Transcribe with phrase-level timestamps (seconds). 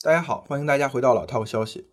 [0.00, 1.90] 大家好，欢迎大家回到老套消息。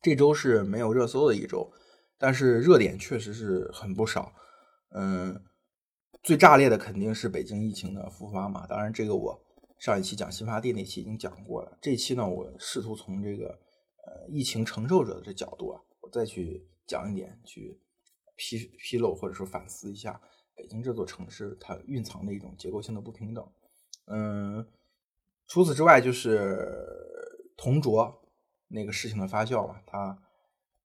[0.00, 1.70] 这周是没有热搜的一周，
[2.16, 4.32] 但是热点确实是很不少。
[4.92, 5.44] 嗯，
[6.22, 8.66] 最炸裂的肯定是北京疫情的复发嘛。
[8.66, 9.38] 当然，这个我
[9.78, 11.76] 上一期讲新发地那期已经讲过了。
[11.82, 13.48] 这期呢，我试图从这个
[14.06, 17.78] 呃疫情承受者的这角度啊，我再去讲一点，去
[18.36, 20.18] 披披露或者说反思一下
[20.54, 23.46] 北京这座城市它蕴藏的一种结构性的不平等。
[24.06, 24.66] 嗯。
[25.50, 26.64] 除此之外，就是
[27.56, 28.22] 同卓
[28.68, 30.16] 那个事情的发酵嘛，他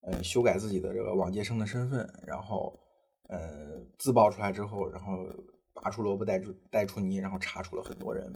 [0.01, 2.79] 呃修改自己的这个往届生的身份，然后
[3.29, 5.23] 呃自曝出来之后，然后
[5.75, 8.33] 拔出萝卜带出带出泥，然后查处了很多人，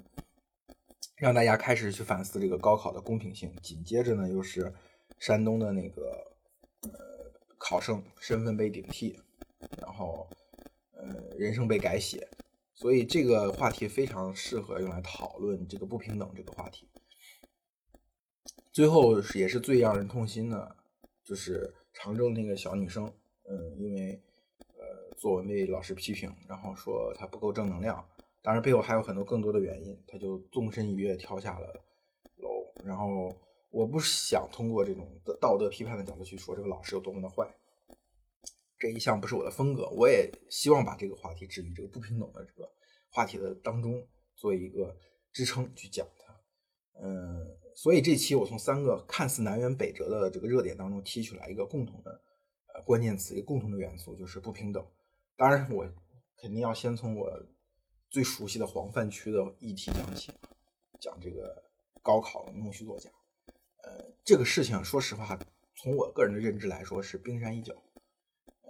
[1.18, 3.52] 让大家开始去反思这个高考的公平性。
[3.64, 4.72] 紧接着呢，又是
[5.18, 6.12] 山东的那个
[6.84, 6.90] 呃
[7.58, 9.20] 考生身份被顶替，
[9.82, 10.30] 然后
[10.94, 11.08] 呃
[11.40, 12.30] 人生被改写。
[12.80, 16.88] 所以这个话题非常适合用来讨论这个不平等这个话题。
[18.72, 20.78] 最后也是最让人痛心的，
[21.22, 23.12] 就是常州那个小女生，
[23.44, 24.24] 嗯，因为
[24.78, 28.08] 呃作文被老师批评，然后说她不够正能量，
[28.42, 31.68] 当然背后还有很多更多的原因，她就纵身一跃跳下了
[32.38, 32.50] 楼。
[32.86, 33.30] 然后
[33.72, 35.06] 我不想通过这种
[35.42, 37.46] 道德批判的角度去说这个老师有多么的坏。
[38.80, 42.72] 这一项不是我的风格，我也希望把这个话题置于这个不平等的这个
[43.10, 44.96] 话题的当中，做一个
[45.34, 46.34] 支撑去讲它。
[47.02, 52.22] 嗯，所以这期我从三个看似南辕北辙的这个热点当中提取来一个共同的
[52.74, 54.86] 呃关键词，一个共同的元素，就是不平等。
[55.36, 55.86] 当然，我
[56.38, 57.30] 肯定要先从我
[58.10, 60.32] 最熟悉的黄泛区的议题讲起，
[61.02, 61.64] 讲这个
[62.02, 63.10] 高考的弄虚作假。
[63.84, 65.38] 呃，这个事情说实话，
[65.76, 67.76] 从我个人的认知来说是冰山一角。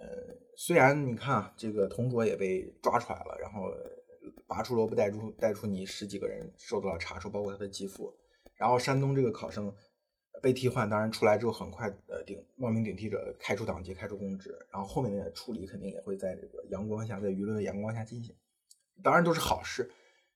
[0.00, 3.70] 呃，虽然你看啊，这个同桌也被抓出来了，然后
[4.46, 8.16] 拔出萝卜带出带出你十几个人受到了查处，包括他的继父。
[8.56, 9.70] 然后山东这个考生
[10.40, 18.34] 被替换，当然出来之后很快呃顶冒名顶替者开除党籍、开除公职，然后后面的处理肯定也会在这个阳光下，在舆论的阳光下进行，
[19.02, 19.90] 当然都是好事。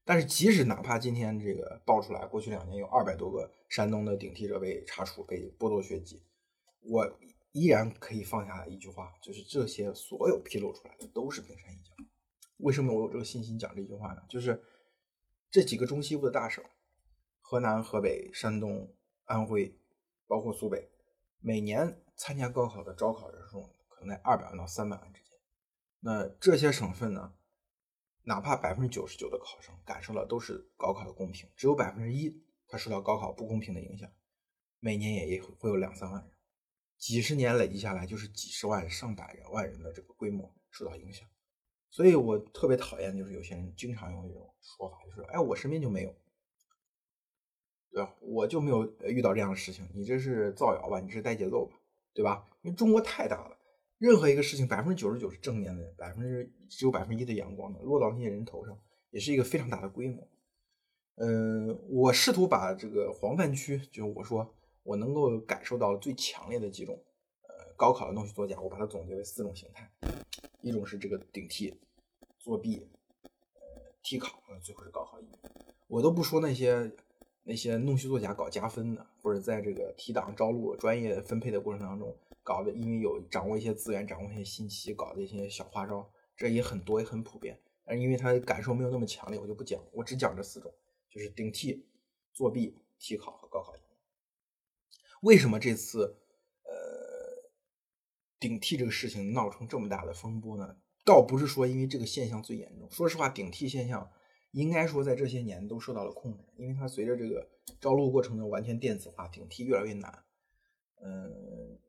[0.04, 6.22] 但是即使哪怕今天这个爆出来，过去两年有二百多个山东的顶替者被查处、被剥夺学籍，
[6.82, 7.10] 我。
[7.54, 11.94] 依然可以放下一句话，就是这些所有披露出来的都是冰山一角。
[12.56, 14.22] 为什么我有这个信心讲这句话呢？
[14.28, 14.60] 就是
[15.52, 16.64] 这几个中西部的大省，
[17.40, 18.92] 河南、河北、山东、
[19.26, 19.78] 安徽，
[20.26, 20.90] 包括苏北，
[21.38, 25.30] 每年参加高考的招考人数可能在二百万到三百万之间。
[26.00, 27.34] 那这些省份呢，
[28.24, 34.10] 哪怕百分之九十九的考生感受到都是高考的公平，只有百分之一他受到高考不公平的影响，
[34.80, 36.33] 每年也也会有两三万人。
[37.04, 41.28] 几十年累积下来，就是几十万、上百人、万人的这个规模受到影响，
[41.90, 46.14] 所以我特别讨厌，就是有些人经常用这种说法，就是哎，我身边就没有，
[47.90, 48.14] 对吧？
[48.22, 50.98] 我就没有遇到这样的事情，你这是造谣吧？
[50.98, 51.76] 你这是带节奏吧？
[52.14, 52.48] 对吧？
[52.62, 53.58] 因为中国太大了，
[53.98, 60.26] 任何一个事情百分之九十九是正面的，百分之只有百分之一的阳光的，落到那些人头上，也是一个非常大的规模。
[61.16, 64.54] 嗯，我试图把这个黄泛区，就我说。
[64.84, 67.02] 我能够感受到最强烈的几种，
[67.42, 69.90] 呃，高考的弄虚作假，我把它总结为四种形态，
[70.60, 71.74] 一种是这个顶替、
[72.38, 72.86] 作弊、
[73.54, 73.60] 呃，
[74.02, 75.32] 替考，最后是高考移民。
[75.88, 76.92] 我都不说那些
[77.42, 86.06] 那些弄虚作假搞加分的，或者在这个提档招录专业分配的过程当中搞的，因为有掌握一些资源，掌握一些信息，搞的一些小花招，
[86.36, 87.58] 这也很多，也很普遍。
[87.86, 90.72] 但是因为他感受没有那么强烈，我就不讲，我只讲这四种，
[91.10, 91.86] 就是顶替、
[92.32, 93.80] 作弊、替考和高考乙。
[95.24, 96.18] 为什么这次，
[96.64, 97.50] 呃，
[98.38, 100.76] 顶替这个事情闹成这么大的风波呢？
[101.02, 102.90] 倒不是说因为这个现象最严重。
[102.90, 104.10] 说实话，顶替现象
[104.52, 107.48] 应该说在这些年都受到了控制，因为它随着这个
[107.80, 110.24] 招录过程的完全电子化，顶替越来越难。
[111.02, 111.80] 嗯，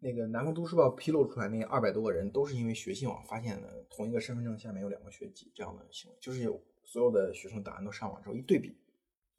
[0.00, 8.76] 那个南方都市报披露出来那二百多个人，都是因为学信网发现的同一个身份证下面有两个学籍这样的行为，就是有所有的学生档案都上网之后一对比，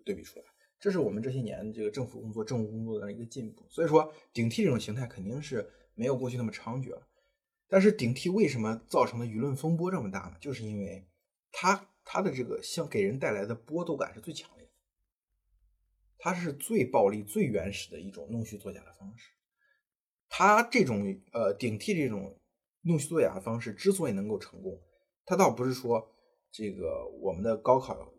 [0.06, 0.46] 对比出来。
[0.82, 3.64] 这是我们这些年这个政府工作、政务工作的一个进步。
[3.70, 7.08] 所以说，顶替这种形态肯定是没有过去那么猖獗了。
[7.68, 10.38] 但是，顶替为什么造成的舆论风波这么大呢？
[10.42, 11.08] 就是因为
[11.52, 14.72] 它它的这个像给人带来的剥夺感是最强烈的，
[16.18, 19.30] 它是最暴力、最原始的一种弄虚作假的方式。
[20.30, 22.36] 它这种呃顶替这种
[22.82, 24.82] 弄虚作假的方式之所以能够成功，
[25.26, 26.12] 它倒不是说
[26.52, 28.12] 这个我们的高考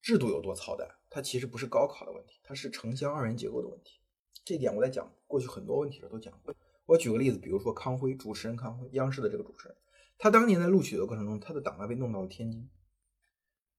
[0.00, 0.88] 制度有多操蛋。
[1.14, 4.00] 它其实不是高考的问题，它是城乡二元结构的问题。
[4.42, 6.54] 这点我在讲过去很多问题的时候都讲过。
[6.86, 9.76] 我举个例子，比如说康辉，主持人康辉，央视的这个主持人，
[10.16, 12.68] 他当年在录取的过程中，他的档案被弄到了天津。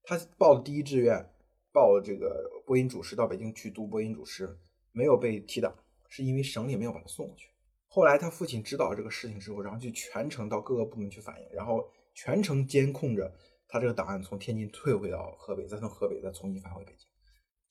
[0.04, 1.28] 他报的第一志愿
[1.72, 4.58] 报了这个播音主持到北京去读播音主持，
[4.92, 5.76] 没有被提档，
[6.10, 7.50] 是因为省里没有把他送过去。
[7.88, 11.84] 后来他父亲知道这个事情之后，然后就全程到各个部门去反映，然后
[12.14, 13.34] 全程监控着
[13.68, 17.08] 他这个档案从天津退回到河北，再从河北再重新发回北京。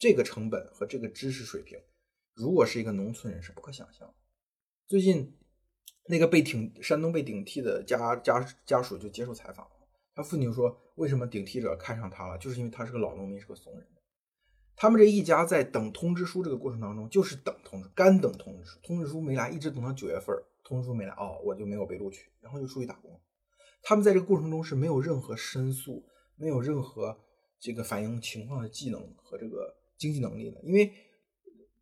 [0.02, 1.78] 这个成本和这个知识水平，
[2.34, 4.12] 如果是一个农村人是不可想象。
[4.88, 5.38] 最近
[6.08, 9.70] 那个被顶山东被顶替的家家家属就接受采访了，
[10.12, 12.37] 他父亲就说：“为什么顶替者看上他了？
[12.37, 13.87] 就是因为他是个老农民，是个怂人。”
[14.75, 23.20] 他们这一家在等通知书这个过程当中，就是等通知，干等通知书，通知书没来，一直等到九月份，通知书没来，哦，我就没有被录取，然后就出去打工。
[23.84, 27.16] 他们在这个过程中是没有任何申诉，没有任何
[27.60, 29.72] 这个反映情况的技能和这个
[30.02, 30.93] 经济能力的，因为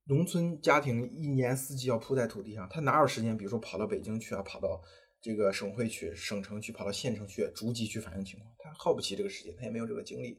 [0.05, 4.83] 农村家庭一年四季要扑在土地上，他哪有时间，比如说跑到北京去啊，跑到
[5.23, 10.39] 这个省会去、省城去，跑到县城去逐级去反映情况，他耗不起这个时间，他也没有这个精力，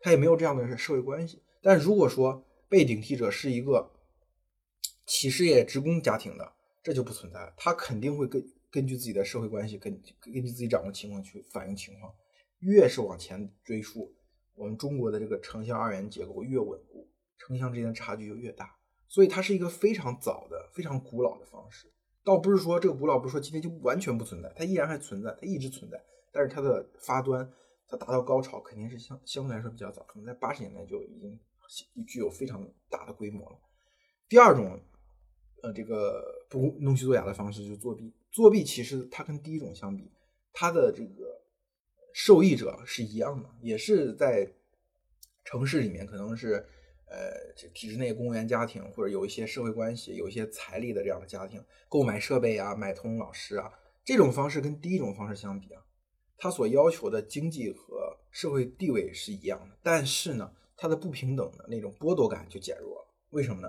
[0.00, 1.42] 他也没有这样的社会关系。
[1.60, 3.90] 但如果说被顶替者是一个
[5.04, 7.52] 企事业职工家庭的，这就不存在了。
[7.56, 8.40] 他肯定会根
[8.70, 12.14] 根据自己的社会关系，根根据自己掌握情况去反映情况。
[12.60, 14.14] 越是往前追溯，
[14.54, 16.80] 我们中国的这个城乡二元结构越稳，
[17.38, 18.76] 城乡之间的差距就越大。
[19.08, 21.86] 所以它是一个非常早的、非常古老的方式。
[22.24, 26.02] 倒不是说这个古老，不是说今天就完全不存在，它依然还存在，它一直存在。
[26.32, 27.50] 但是它的发端，
[27.88, 31.38] 它达到高潮，肯定是相相对来说比较早，可能在八十年代就已经。
[32.06, 33.58] 具有非常大的规模了。
[34.28, 34.80] 第二种，
[35.64, 38.14] 呃，这个不弄虚作假的方式就是作弊。
[38.30, 40.08] 作弊其实它跟第一种相比，
[40.52, 41.42] 它的这个
[42.14, 44.48] 受益者是一样的，也是在
[45.42, 46.64] 城市里面，可能是
[47.06, 53.72] 呃体制内公务员家庭，或者有一些社会关系、有一些财力的这样的家庭，购买设备啊、买通老师啊，
[54.04, 55.82] 这种方式跟第一种方式相比啊，
[56.36, 60.52] 它所要求的经济和社会地位是一样的，但是呢。
[60.78, 63.68] 它的不平等的那种剥夺感就减弱了，为什么呢？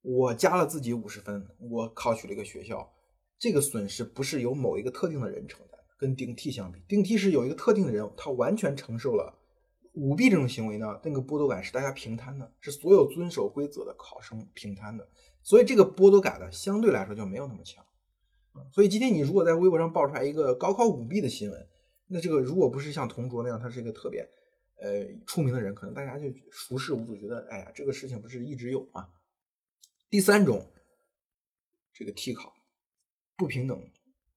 [0.00, 2.88] 我加了自己五十分，我考取了一个学校，
[3.36, 9.36] 这个损失不是由某一个特定的人承担，跟顶替相比，顶替是有一个特定的人，他完全承受了
[9.94, 15.08] 舞弊这种行为呢，那个剥夺感是大家平摊的，是所有遵守规则的考生平摊的，
[15.42, 17.84] 所以这个剥夺感呢，相对来说就没有那么强。
[18.72, 21.68] 所以今天你如果在微博上爆出来一个高考舞弊的新闻，
[22.06, 24.28] 那这个如果不是像同桌那样，他是一个特别。
[24.80, 29.08] 呃，出名的人可能大家就熟视无睹，觉得哎呀，这个事情不是一直有吗？
[30.10, 30.68] 第三种，
[31.92, 32.52] 这个替考
[33.36, 33.90] 不平等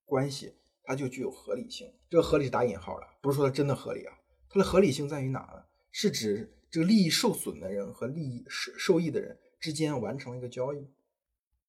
[0.05, 1.91] 关系，它就具有合理性。
[2.07, 4.13] 这个合理是打引号的，不是说它真的合理啊。
[4.49, 5.63] 它的合理性在于哪呢？
[5.91, 10.87] 是指这个利益受损的人和利益受受益的人之间完成了一个交易。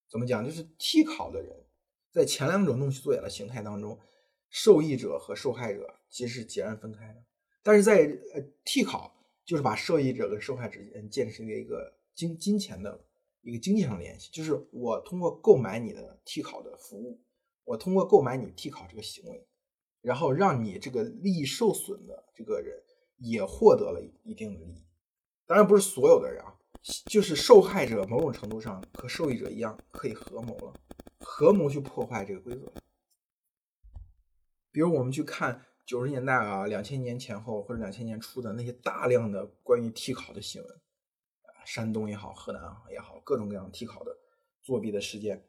[0.08, 0.44] 怎么讲？
[0.44, 1.54] 就是替考的人
[2.10, 3.98] 在前两种弄虚作假的形态当中，
[4.50, 7.22] 受益者和受害者其实是截然分开的。
[7.62, 9.14] 但是在呃替考，
[9.44, 13.04] 就是把受益者跟受害者之间建立了一个金金钱的
[13.42, 17.20] 一个经济上联系，就是我通过购买你的替考的服务，
[17.64, 19.46] 我通过购买你替考这个行为，
[20.00, 22.82] 然后让你这个利益受损的这个人
[23.18, 24.84] 也获得了一定的利益。
[25.46, 26.54] 当然不是所有的人啊，
[27.06, 30.72] 就是受害者某种程度上和受益者一样可以合谋了，
[31.20, 32.72] 合谋去破坏这个规则。
[34.70, 35.64] 比如我们去看。
[35.88, 40.80] 九十年代啊，两千年前后或者两千年初的那些大量的关于替考的新闻，
[41.64, 44.14] 山东也好，河南也好，各种各样替考的
[44.60, 45.47] 作弊的事件，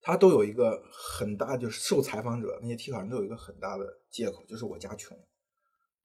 [0.00, 5.18] 他都有一个很大，就是受采访者那些替考人都有一个很大的借口，就是我家穷，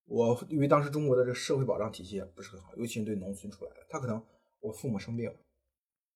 [0.05, 4.23] 我因为当时中国的这个社会保障体系也不是很好，尤其是对农村出来的，他可能
[4.59, 5.33] 我父母生病，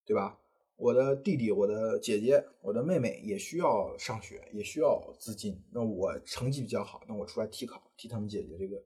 [0.05, 0.39] 对吧？
[0.75, 5.61] 我的弟弟、我的姐姐、我的妹妹也需要上学，也需要资金。
[5.71, 8.81] 那我成绩比较好，那我出来替考，替他们解决这个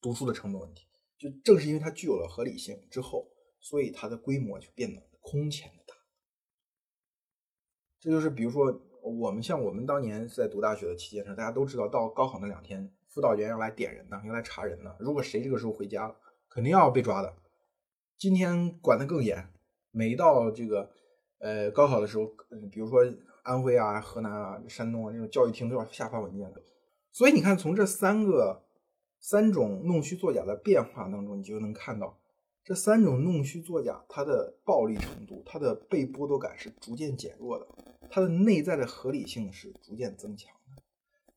[0.00, 0.86] 读书的成本问题。
[1.18, 5.68] 就正是因为它具有了合理性之后，所以它的规模就变得空前。
[8.00, 14.94] 这就是比如说，我们像我们当年在读大学的期间上，大家都知道，到高考那两天，辅导员要来点人呢，要来查人呢。
[15.00, 16.14] 如果谁这个时候回家了，
[16.48, 17.34] 肯定要被抓的。
[18.16, 19.48] 今天管得更严。
[19.90, 20.90] 每到这个，
[21.38, 22.26] 呃，高考的时候，
[22.70, 23.00] 比如说
[23.42, 26.62] 安徽啊、河南啊、山东啊这种教育厅都要下发文件的。
[27.10, 28.64] 所以你看，从这三个
[29.18, 32.17] 三种弄虚作假的变化当中，你就能看到
[32.68, 37.66] 这三种弄虚作假它的暴力程度、它的被剥夺感是逐渐减弱的，
[38.10, 40.82] 它的内在的合理性是逐渐增强的。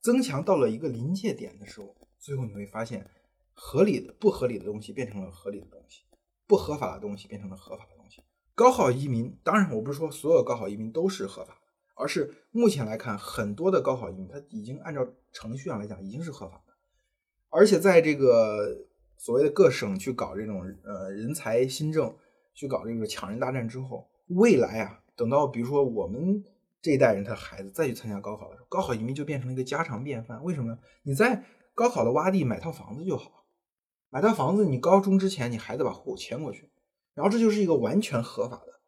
[0.02, 3.10] 增强到了一个临界点的时候，最后你会发现，
[3.54, 6.04] 合理的不合理的东西变成了合理的东西，
[6.48, 8.22] 不合法的东西变成了合法的东西。
[8.54, 11.60] 高考移民，当然我不是说所有高考移民都是合法的，
[11.96, 16.74] 而是目前来看，很多的高考移民他已经按照程序上来讲已经是合法的，
[17.48, 18.90] 而且在这个
[19.22, 22.12] 所谓的各省去搞这种呃人才新政，
[22.56, 26.44] 去搞这个抢人大战之后，未来啊，等到比如说我们
[26.82, 30.44] 这一代人他的孩子再去参加高考的时候，高考移民就变成了一个家常便饭。
[30.44, 30.80] 为什么呢？
[31.04, 31.44] 你在
[31.76, 33.46] 高考的洼地买套房子就好，
[34.10, 36.72] 买套房子，你高中之前你孩子把户口迁过去，
[37.14, 38.82] 然后这就是一个完全合法的。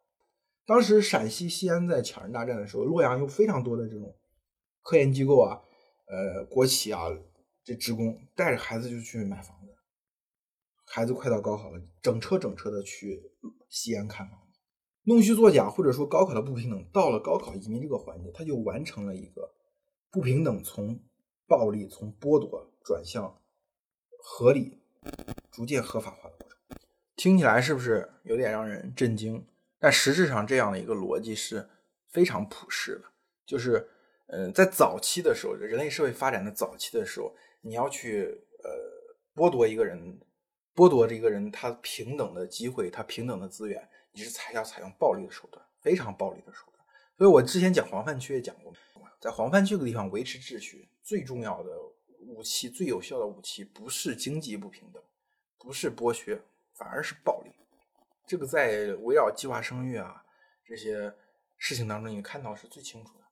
[0.66, 4.12] 当时陕西西安在抢人大战的时候，洛阳有非常多的这种
[4.82, 5.60] 科研机构啊，
[6.08, 7.04] 呃，国企啊，
[7.62, 9.73] 这职工带着孩子就去买房子。
[10.94, 13.20] 孩子快到高考了，整车整车的去
[13.68, 14.38] 西安看房，
[15.02, 19.52] 弄虚作假，或者说高考的不平等，到了高考移民这个环节，他就完成了一个
[20.12, 20.96] 不平等从
[21.48, 23.36] 暴力、从剥夺转向
[24.22, 24.78] 合理、
[25.50, 26.56] 逐渐合法化的过程。
[27.16, 29.44] 听起来是不是有点让人震惊？
[29.80, 31.68] 但实质上，这样的一个逻辑是
[32.12, 33.04] 非常普世的，
[33.44, 33.84] 就是，
[34.28, 38.26] 嗯，在早期的时候，人类社会发展的早期的时候，你要去
[38.62, 38.70] 呃
[39.34, 40.16] 剥夺一个人。
[40.74, 46.84] 剥夺这个人他平等的机会，他平等的资源，你是采要采用暴力的手段，非常暴力的手段。
[47.16, 48.72] 所以我之前讲黄泛区也讲过，
[49.20, 51.70] 在黄泛区的地方维持秩序最重要的
[52.26, 55.00] 武器、最有效的武器，不是经济不平等，
[55.58, 57.52] 不是剥削，反而是暴力。
[58.26, 60.24] 这个在围绕计划生育啊
[60.64, 61.14] 这些
[61.56, 63.24] 事情当中，你看到是最清楚的。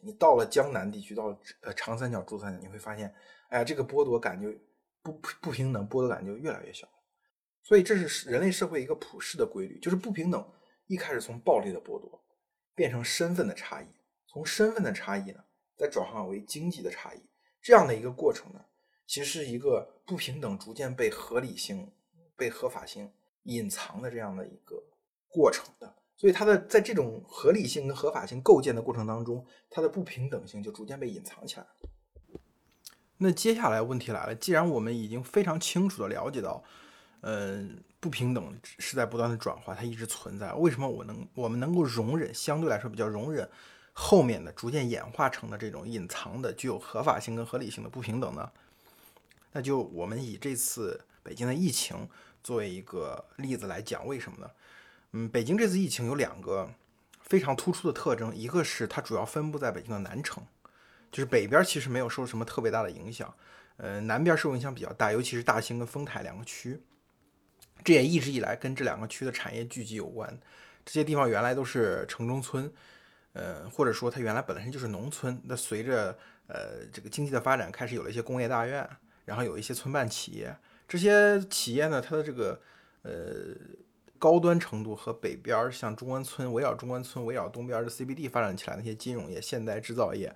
[0.00, 3.14] 你到了江南地区，到了呃长三角、珠三角，你会发现，
[3.50, 4.52] 哎呀，这个剥夺感就。
[5.02, 6.88] 不不平等，剥夺感就越来越小，
[7.62, 10.46] 所以这是人类社会一个普世的规律，就是不平等
[10.86, 12.22] 一开始从暴力的剥夺
[12.74, 13.86] 变成身份的差异，
[14.26, 15.44] 从身份的差异呢
[15.76, 17.20] 再转化为经济的差异，
[17.60, 18.64] 这样的一个过程呢，
[19.06, 21.90] 其实是一个不平等逐渐被合理性、
[22.36, 23.10] 被合法性
[23.44, 24.82] 隐藏的这样的一个
[25.28, 31.68] 过程的，所以它的在这种合理性跟合法性构建的过程当中，它的不平等性就逐渐被隐藏起来了。
[33.18, 36.62] 那接下来问题来了，既然我们已经非常清楚的了解到，
[37.22, 40.52] 嗯，不平等是在不断的转化，它一直存在。
[40.54, 43.48] 为什么我能我们能够容忍相对来说比较容忍
[43.92, 48.48] 后面的逐渐演化成的这种隐藏的具有合法性跟合理性的不平等呢？
[49.52, 52.08] 那就我们以这次北京的疫情
[52.44, 54.50] 作为一个例子来讲，为什么呢？
[55.12, 56.70] 嗯，北京这次疫情有两个
[57.20, 60.44] 非常突出的特征，一个是它主要分布在北京的南城。
[61.10, 63.34] 就是北边其实没有受什么特别大的影响，
[63.76, 66.80] 呃，南边受影响比较大，尤其是大兴跟丰台两个区，
[67.84, 70.38] 这也一直以来跟这两个区的产业聚集有关。
[70.84, 72.72] 这些地方原来都是城中村，
[73.32, 75.40] 呃，或者说它原来本身就是农村。
[75.44, 78.88] 那随着呃这个经济的发展，开始有了一些工业大院，
[79.24, 80.56] 然后有一些村办企业。
[80.86, 82.58] 这些企业呢，它的这个
[83.02, 83.12] 呃
[84.18, 90.34] 高端程度和北边像中关村围绕中关村围绕东边的 CBD 发展起来那些金融业、现代制造业。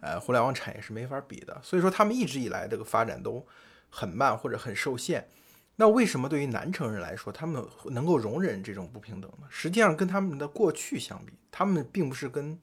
[0.00, 3.46] 呃，互联网产业是没法比的，所以说他们一直以来这个发展都
[3.90, 5.28] 很慢或者很受限。
[5.76, 9.46] 那为什么对于南城人来说，他们能够容忍这种不平等呢？
[9.48, 12.58] 实际上跟他们的过去相比，他们并不是跟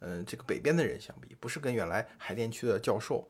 [0.00, 3.28] 嗯这个北边的人相比，不是跟原来海淀区的教授，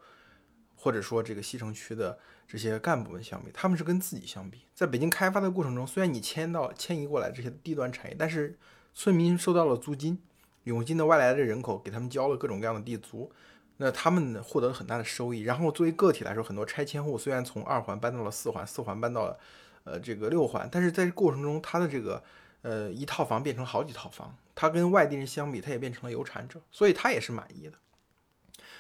[0.75, 4.63] 或者说这个西城区的这些干部们相比，他们是跟自己相比。
[4.75, 8.59] 在北京开发的过程中，虽然你迁到迁移过来这些低端产业，但是
[8.95, 10.21] 村民收到了租金。
[10.65, 13.31] 涌进的外来的人口给他们交了各种各样的地租，
[13.79, 15.41] 那他们获得了很大的收益。
[15.41, 19.39] 然后作为个体来说，很多拆迁户虽然从二环搬到了四环，四环搬到了
[19.85, 22.23] 呃这个六环，但是在过程中他的这个
[22.63, 27.73] 呃一套房变成好几套房，他跟外地人相比，他也变成了有产者，所以他也是满意的。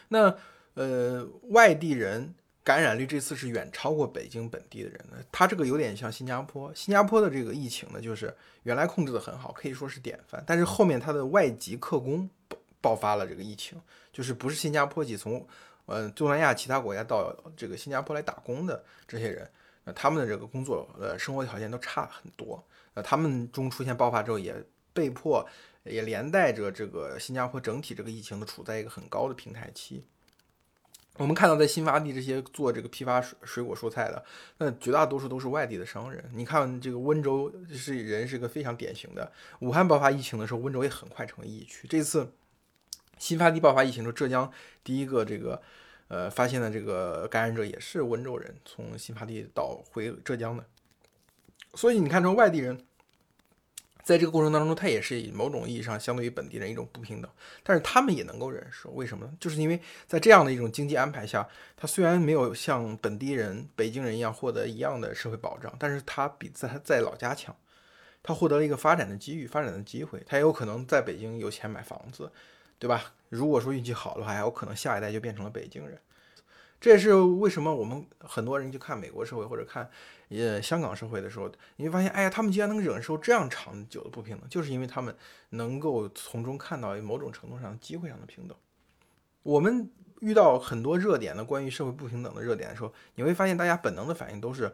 [0.08, 0.36] 那
[0.74, 2.34] 呃外地人。
[2.62, 6.72] 感染率这次是远超过北京本地的人的，它这个有点像新加坡。
[6.74, 10.44] 新加坡的这个疫情呢，就是原来控制的很好，可以说是典范。
[10.46, 13.80] 但是后面它的外籍客工爆爆发了这个疫情，
[14.12, 15.46] 就是不是新加坡籍从
[15.86, 19.50] 呃东南亚其他国家到这个新加坡来打工的这些人，
[19.84, 22.62] 那他们的这个工作呃生活条件都差很多。
[22.94, 24.54] 呃，他们中出现爆发之后，也
[24.92, 25.48] 被迫
[25.84, 30.04] 也连带着这个新加坡整体这个疫情都处在一个很高的平台期。
[31.20, 34.24] 我们看到在新发地这些做这个批发水水果蔬菜的，
[34.56, 36.24] 那绝大多数都是外地的商人。
[36.32, 39.30] 你看这个温州是人是个非常典型的。
[39.58, 41.86] 武汉爆发疫情的时候，温州也很快成为疫区。
[41.86, 42.32] 这次
[43.18, 44.50] 新发地爆发疫情的时候，浙江
[44.82, 45.60] 第一个这个
[46.08, 50.64] 呃发现的这个感染者也是温州人，从新发地到回浙江的。
[51.74, 52.86] 所以你看，这外地人。
[54.10, 57.30] 在这个过程当中，他也是以某种意义上相对于本地人一种不平等，
[57.62, 59.32] 但是他们也能够忍受，为什么呢？
[59.38, 67.54] 就是因为在这样的一种经济安排下，他虽然没有像本地人、北京人一样获得一样的社会保障，但是他比在他在老家强，
[68.20, 72.32] 他获得了一个发展的机遇、发展的机会，他也有可能在北京有钱买房子，
[72.80, 73.14] 对吧？
[73.28, 75.96] 如果说运气好的话，还有可能下一代就变成了北京人。
[76.80, 79.90] 这也是为什么我们很多人去看美国社会或者看
[80.30, 85.14] 呃香港社会的时候，你会发现，哎呀，他们竟然能忍受这样长久的不平等，就是因为他们
[85.50, 88.56] 能够从中看到某种程度上机会上的平等。
[89.42, 94.72] 我们遇到很多热点的关于社会不平等的热点的时候，你会发现大家本能的反应都是，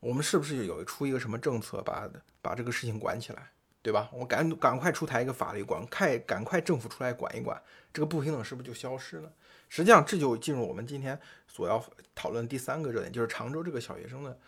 [0.00, 2.06] 我们是不是有出一个什么政策把
[2.42, 4.10] 把这个事情管起来，对吧？
[4.12, 7.60] 我赶赶快出台一个法律管，快赶快政府出来管一管，
[7.94, 9.32] 这个不平等是不是就消失了？
[9.68, 14.38] 实际上，这就进入我们今天所要讨论第三个热点，就是常州这个小学生的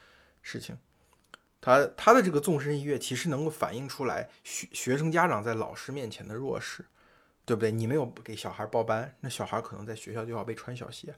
[0.43, 0.77] 事情。
[1.61, 6.85] 他他的这个纵身一跃，其实能够反映出来学学生家长在老师面前的弱势，
[7.45, 7.73] 对不对？
[7.73, 11.15] 你没有给小孩报班，那小孩可能在学校就要被穿小鞋。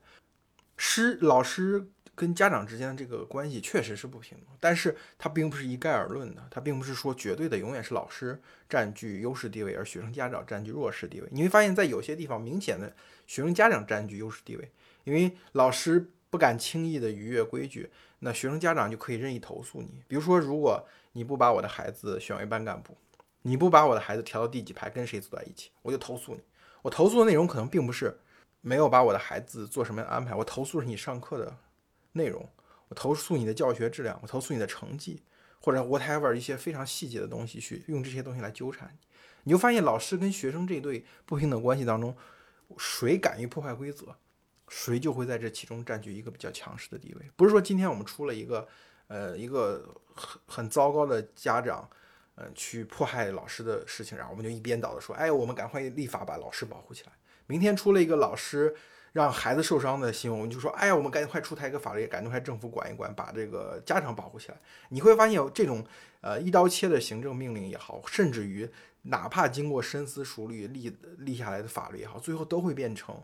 [0.77, 1.91] 师老师。
[2.21, 11.29] 跟家长之间的这个关系确实是不平等，但是它并不是一概而论的，它并不是说绝对的永远是老师占据优势地位，而学生家长占据弱势地位。
[11.31, 12.95] 你会发现在有些地方明显的
[13.27, 14.71] 学生家长占据优势地位，
[15.05, 20.03] 因为老师不敢轻易的逾越规矩，那学生家长就可以任意投诉你。
[20.07, 22.95] 比如说，如果你不把我的孩子选为班干部，
[23.41, 26.43] 你不把我的孩子调到第几排跟谁坐在一起，我就投诉你。
[26.83, 28.21] 我投诉的内容可能并不是
[28.61, 31.57] 没有把我的孩子做什么样的安排，我投诉是你上课的。
[32.13, 32.49] 内容，
[32.89, 35.23] 我投诉你的教学质量，我投诉你的成绩，
[35.61, 39.07] 或者 whatever 一些非常细节的东西，去用这些东西来纠缠你，
[39.45, 42.17] 你就发现老师跟学生这对不平等关系当中，
[42.79, 44.17] 谁敢于破坏规则，
[44.69, 47.31] 谁就会在这其中占据一个比较强势的地位。
[47.37, 48.67] 不是说今天我们出了一个，
[49.07, 51.89] 呃，一个很很糟糕的家长，
[52.35, 57.13] 嗯，去迫害老师的事情，然后我们就一边倒的说，哎，我们赶快立法把老师保护起来。
[57.47, 58.75] 明天出了一个老师。
[59.13, 64.59] 让孩子受伤的新闻，我们就说，哎呀，我们赶紧快出台一个法律，赶紧快政府管一管，把这个家长保护起来。
[64.89, 65.85] 你会发现，这种
[66.21, 68.69] 呃一刀切的行政命令也好，甚至于
[69.03, 73.21] 哪怕经过深思熟虑立立下来的法律也好，最后都会变成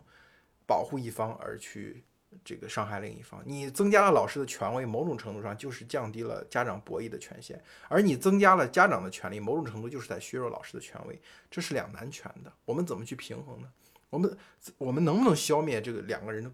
[0.65, 2.03] 保护一方而去
[2.43, 3.41] 这个伤害另一方。
[3.45, 11.17] 你增加了老师的权威，某种程度上就是降低了家长博弈的权限；而你增加了家长的权利，某种程度就是在削弱老师的权威。
[11.49, 13.69] 这是两难全的，我们怎么去平衡呢？
[14.09, 14.37] 我们
[14.77, 16.51] 我们能不能消灭这个两个人的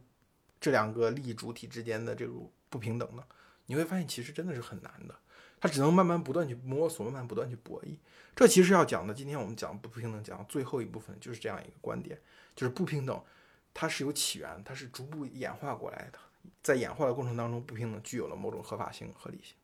[0.60, 3.24] 这两个利益主体之间的这种不平等呢？
[3.66, 5.16] 你会发现其实真的是很难的，
[5.60, 7.98] 他只能慢慢不断去摸索，慢慢不断去博弈。
[8.36, 12.20] 这其实要讲的，今天我们讲不平等，讲最后一部分就是这样一个观点，
[12.56, 13.24] 就是不平等
[13.74, 16.20] 它是有起源，它是逐步演化过来的，
[16.62, 19.56] 在演化的过程当中，不平等具有了某种合法性、合理性，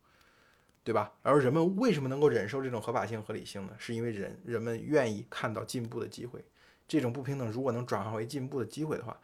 [0.84, 1.12] 对吧？
[1.24, 3.76] 而人们为什么能够忍受这种合法性、合理性呢？
[3.78, 6.44] 是因为人人们愿意看到进步的机会。
[6.90, 9.18] 这种不平等如果能转化为进步的机会的话，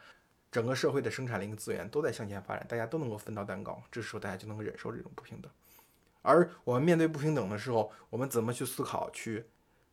[0.51, 5.51] 整个社会的生产力跟资源都在向前发展，大家都能够分到蛋糕，这时候大家就能够忍受这种不平等。
[6.21, 9.43] 而我们面对不平等的时候，我们怎么去思考、去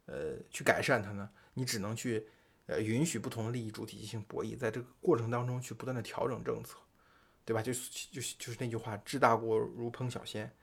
[0.05, 1.29] 呃去改善它呢？
[1.55, 2.29] 你只能去
[2.67, 6.77] 呃允许不同的利益主体进行博弈，在这个过程当中去不断的调整政策，
[7.45, 7.63] 对吧？
[7.63, 10.55] 就就就是那句话，治大国如烹小鲜，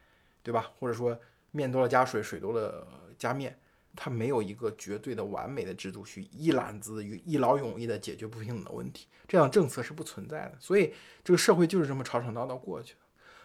[0.43, 0.71] 对吧？
[0.79, 1.19] 或者说
[1.51, 3.59] 面多了加水，水多了加面。
[3.95, 10.55] 它没有一个绝对的完美的制度去一揽子与一劳永逸的解决不平等的问题，这样政策是不存在的。
[10.59, 12.99] 所以这个社会就是这么吵吵闹闹过去的。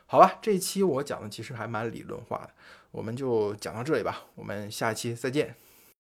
[0.07, 2.51] 好吧，这一期我讲的其实还蛮理论化的，
[2.91, 5.57] 我们就讲到这里吧，我们下期再见。